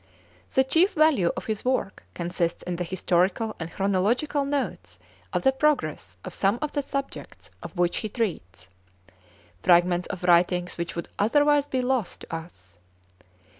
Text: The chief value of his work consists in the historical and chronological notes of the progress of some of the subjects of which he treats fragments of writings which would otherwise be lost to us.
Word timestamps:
The 0.55 0.63
chief 0.63 0.93
value 0.95 1.31
of 1.37 1.45
his 1.45 1.63
work 1.63 2.01
consists 2.15 2.63
in 2.63 2.77
the 2.77 2.83
historical 2.83 3.55
and 3.59 3.71
chronological 3.71 4.43
notes 4.45 4.97
of 5.31 5.43
the 5.43 5.51
progress 5.51 6.17
of 6.25 6.33
some 6.33 6.57
of 6.59 6.71
the 6.73 6.81
subjects 6.81 7.51
of 7.61 7.77
which 7.77 7.97
he 7.97 8.09
treats 8.09 8.67
fragments 9.61 10.07
of 10.07 10.23
writings 10.23 10.79
which 10.79 10.95
would 10.95 11.09
otherwise 11.19 11.67
be 11.67 11.83
lost 11.83 12.21
to 12.21 12.35
us. 12.35 12.79